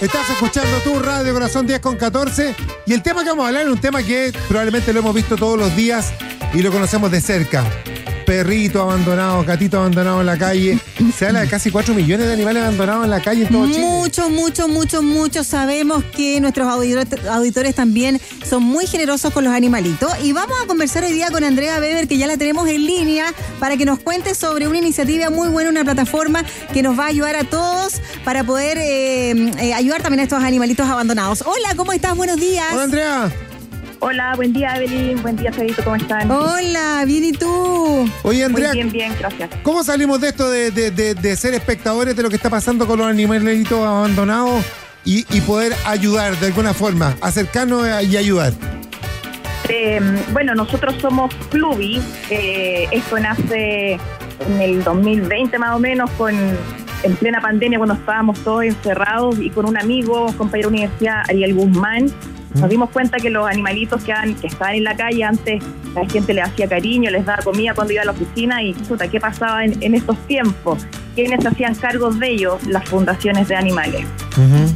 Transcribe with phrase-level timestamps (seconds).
[0.00, 2.54] Estás escuchando tu Radio Corazón 10 con 14
[2.86, 5.34] y el tema que vamos a hablar es un tema que probablemente lo hemos visto
[5.34, 6.12] todos los días
[6.54, 7.64] y lo conocemos de cerca.
[8.28, 10.78] Perrito abandonado, gatito abandonado en la calle.
[11.16, 13.80] Se habla de casi 4 millones de animales abandonados en la calle en todo Chile.
[13.80, 15.46] Muchos, muchos, muchos, muchos.
[15.46, 20.12] Sabemos que nuestros auditores, auditores también son muy generosos con los animalitos.
[20.22, 23.32] Y vamos a conversar hoy día con Andrea Weber, que ya la tenemos en línea,
[23.58, 27.08] para que nos cuente sobre una iniciativa muy buena, una plataforma que nos va a
[27.08, 31.42] ayudar a todos para poder eh, eh, ayudar también a estos animalitos abandonados.
[31.46, 32.14] Hola, ¿cómo estás?
[32.14, 32.66] Buenos días.
[32.74, 33.47] Hola, Andrea.
[34.00, 36.30] Hola, buen día Evelyn, buen día Fedito, ¿cómo están?
[36.30, 38.08] Hola, bien y tú.
[38.22, 38.68] Oye, Andrea.
[38.68, 39.50] Muy bien, bien, gracias.
[39.64, 42.86] ¿Cómo salimos de esto de, de- de- de ser espectadores de lo que está pasando
[42.86, 44.64] con los animalitos abandonados
[45.04, 48.52] y, y poder ayudar de alguna forma, acercarnos y ayudar?
[49.68, 50.00] Eh,
[50.32, 56.34] bueno, nosotros somos Clubi, eh, esto nace en el 2020 más o menos, con
[57.02, 61.54] en plena pandemia cuando estábamos todos encerrados y con un amigo, compañero de universidad, Ariel
[61.54, 62.10] Guzmán,
[62.54, 65.62] nos dimos cuenta que los animalitos que, han- que estaban en la calle antes
[65.94, 69.08] la gente les hacía cariño, les daba comida cuando iba a la oficina y puta,
[69.08, 70.86] ¿qué pasaba en, en estos tiempos?
[71.14, 72.64] ¿Quiénes hacían cargos de ellos?
[72.66, 74.04] Las fundaciones de animales.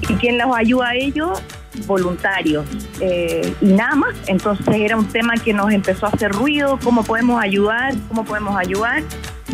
[0.08, 1.40] ¿Y quién los ayuda a ellos?
[1.86, 2.66] Voluntarios.
[3.00, 4.14] Eh, y nada más.
[4.26, 8.56] Entonces era un tema que nos empezó a hacer ruido, cómo podemos ayudar, cómo podemos
[8.58, 9.02] ayudar.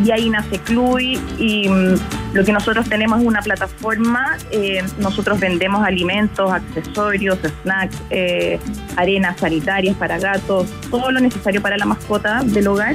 [0.05, 1.95] Y ahí nace Clui y mm,
[2.35, 4.37] lo que nosotros tenemos es una plataforma.
[4.51, 8.59] eh, nosotros vendemos alimentos, accesorios, snacks, eh,
[8.97, 12.95] arenas sanitarias para gatos, todo lo necesario para la mascota del hogar.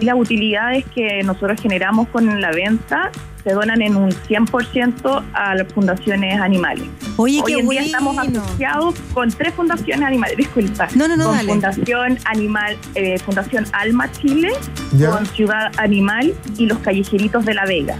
[0.00, 3.10] Y las utilidades que nosotros generamos con la venta
[3.44, 6.84] se donan en un 100% a las fundaciones animales.
[7.16, 7.80] Oye, Hoy qué en bueno.
[7.82, 10.88] día estamos asociados con tres fundaciones animales, disculpa.
[10.94, 11.48] No, no, no, con dale.
[11.48, 14.52] Fundación Animal, eh, Fundación Alma Chile,
[14.92, 15.10] Ya.
[15.10, 17.96] con Ciudad Animal y los Callejeritos de la Vega.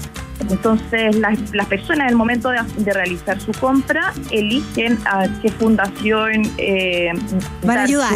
[0.48, 5.50] Entonces, las, las personas en el momento de, de realizar su compra eligen a qué
[5.50, 7.10] fundación eh,
[7.64, 8.14] Van a ayudar.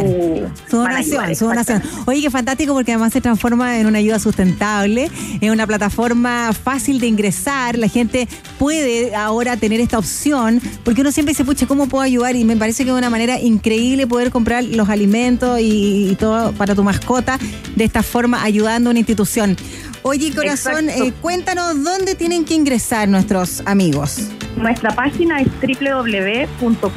[0.68, 1.78] Su, donación, ayudar, su donación.
[1.78, 2.10] exactamente.
[2.10, 7.00] Oye, qué fantástico porque además se transforma en una ayuda sustentable, en una plataforma fácil
[7.00, 7.78] de ingresar.
[7.78, 12.36] La gente puede ahora tener esta opción porque uno siempre dice, pucha, ¿cómo puedo ayudar?
[12.36, 16.52] Y me parece que es una manera increíble poder comprar los alimentos y, y todo
[16.52, 17.38] para tu mascota
[17.76, 19.56] de esta forma, ayudando a una institución.
[20.06, 24.18] Oye, corazón, eh, cuéntanos dónde tienen que ingresar nuestros amigos.
[24.54, 26.92] Nuestra página es www.clubi.cl.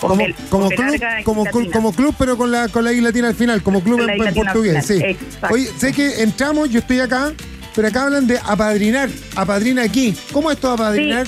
[0.00, 3.82] Como, el- club, como, club, pero con la, con la I latina al final, como
[3.82, 4.98] club en, en portugués, sí.
[5.02, 5.54] exacto.
[5.54, 7.32] Oye, sé que entramos, yo estoy acá,
[7.74, 10.14] pero acá hablan de apadrinar, apadrina aquí.
[10.32, 11.26] ¿Cómo es esto apadrinar?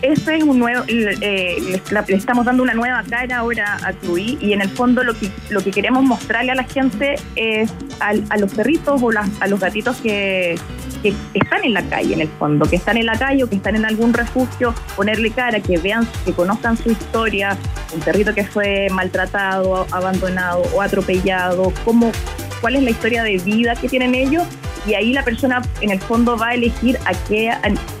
[0.00, 1.56] Este es un nuevo, eh,
[1.90, 5.28] le, estamos dando una nueva cara ahora a Clui y en el fondo lo que
[5.50, 9.48] lo que queremos mostrarle a la gente es al- a los perritos o las- a
[9.48, 10.56] los gatitos que,
[11.02, 13.56] que están en la calle en el fondo, que están en la calle o que
[13.56, 17.56] están en algún refugio, ponerle cara, que vean, que conozcan su historia,
[17.92, 22.12] un perrito que fue maltratado, abandonado o atropellado, cómo,
[22.60, 24.44] cuál es la historia de vida que tienen ellos
[24.86, 27.50] y ahí la persona en el fondo va a elegir a qué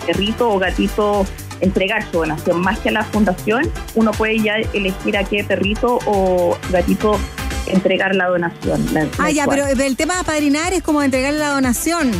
[0.06, 1.26] perrito o gatito
[1.60, 2.60] entregar su donación.
[2.60, 7.18] Más que a la fundación, uno puede ya elegir a qué perrito o gatito
[7.66, 8.84] entregar la donación.
[8.94, 9.60] la- Ah, ya, mensual.
[9.74, 12.10] pero el tema de apadrinar es como entregarle la donación.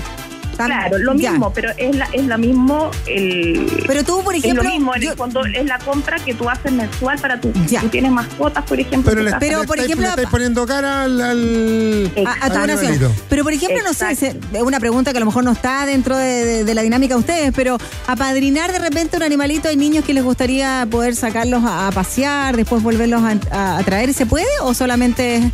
[0.66, 1.30] Claro, lo ya.
[1.30, 3.66] mismo, pero es la, es la mismo el...
[3.86, 4.62] Pero tú, por es ejemplo.
[4.64, 7.52] lo mismo, en yo- el fondo es la compra que tú haces mensual para tu...
[7.66, 7.80] Ya.
[7.80, 9.10] Tú tienes mascotas, por ejemplo.
[9.10, 9.32] Pero, en le.
[9.38, 11.20] Pero, le por estáis, ejemplo, le estáis poniendo cara al...
[11.20, 12.92] al- a, a tu Al donación.
[12.92, 13.12] animalito.
[13.28, 16.16] Pero por ejemplo, no sé, es una pregunta que a lo mejor no está dentro
[16.16, 20.04] de, de- de la dinámica de ustedes, pero apadrinar de repente un animalito, hay niños
[20.04, 24.26] que les gustaría poder sacarlos a, a pasear, después volverlos a, a- a traer, ¿se
[24.26, 24.46] puede?
[24.62, 25.50] ¿O solamente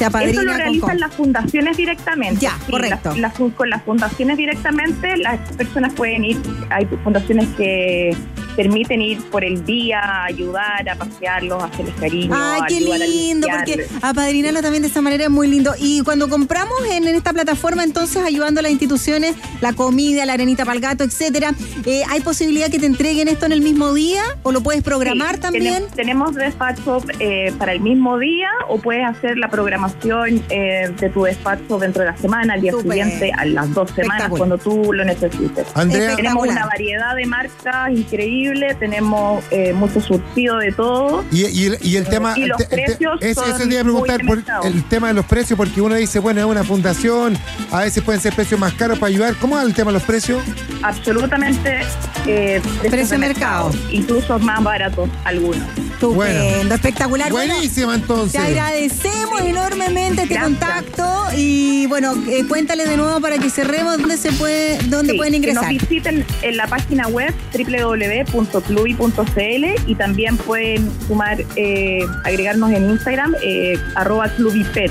[0.00, 2.40] se apadrina Eso lo realizan las fundaciones directamente.
[2.40, 3.10] Ya, correcto.
[3.10, 6.38] las- las con las fundaciones directamente, las personas pueden ir.
[6.70, 8.16] Hay fundaciones que
[8.56, 12.34] permiten ir por el día, a ayudar, a pasearlos, a hacerles cariño.
[12.34, 15.72] Ay, qué a lindo, porque apadrinarlo también de esa manera es muy lindo.
[15.78, 20.34] Y cuando compramos en, en esta plataforma, entonces ayudando a las instituciones, la comida, la
[20.34, 21.52] arenita para el gato, etcétera,
[21.86, 25.36] eh, ¿hay posibilidad que te entreguen esto en el mismo día o lo puedes programar
[25.36, 25.64] Sí, también?
[25.64, 31.10] Tenemos, tenemos despacho eh, para el mismo día o puedes hacer la programación eh, de
[31.10, 34.92] tu despacho dentro de la semana, al día siguiente, a las dos semanas, cuando tú
[34.92, 35.66] lo necesites.
[35.74, 36.16] Andrea.
[36.16, 37.92] Tenemos una variedad de marcas
[38.40, 41.24] increíble, tenemos eh, mucho surtido de todo.
[41.30, 42.34] y, y el, y el tema...
[42.36, 44.36] Y los te- te- precios ese- son ese te iba a muy preguntar de por
[44.36, 44.62] mercado.
[44.64, 47.36] el tema de los precios, porque uno dice, bueno, es una fundación,
[47.70, 49.34] a veces pueden ser precios más caros para ayudar.
[49.36, 50.42] ¿Cómo es el tema de los precios?
[50.82, 51.80] Absolutamente
[52.26, 53.70] eh, precios Precio de mercado.
[53.90, 55.62] incluso más baratos algunos.
[56.08, 57.30] Estupendo, espectacular.
[57.30, 58.32] Bueno, Buenísima entonces.
[58.32, 60.58] Te agradecemos enormemente este Gracias.
[60.60, 65.18] contacto y bueno, eh, cuéntale de nuevo para que cerremos dónde se puede, dónde Sí,
[65.18, 65.68] pueden ingresar.
[65.68, 72.90] Que nos visiten en la página web www.clubi.cl y también pueden sumar, eh, agregarnos en
[72.90, 74.90] Instagram, eh, arroba clubipet.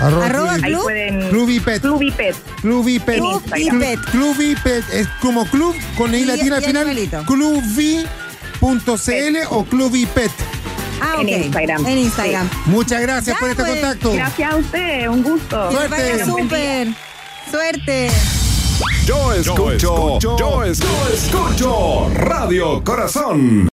[0.00, 1.28] Arroba, Arroba club- Ahí Club- pueden...
[1.30, 1.80] Clubipet.
[1.80, 2.36] Clubipet.
[2.60, 3.16] Clubipet.
[3.16, 3.68] En Instagram.
[3.78, 4.00] Clubipet.
[4.10, 4.84] Clubipet.
[4.92, 6.82] Es como club con I Y- latina al y final.
[6.88, 7.24] animalito.
[8.66, 10.30] Clubi.cl o Clubipet.
[11.00, 11.44] Ah, en ok.
[11.44, 11.86] Instagram.
[11.86, 12.50] En Instagram.
[12.66, 13.74] Muchas gracias Ya, por este pues.
[13.80, 14.12] contacto.
[14.12, 15.70] Gracias a usted, un gusto.
[15.70, 16.24] Suerte.
[16.24, 16.88] súper.
[17.50, 18.10] Suerte.
[19.06, 19.76] Yo escucho,
[20.18, 20.64] yo escucho, yo
[21.14, 23.64] escucho Radio Corazón.